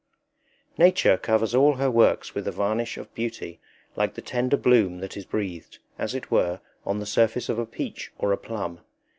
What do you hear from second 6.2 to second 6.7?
were,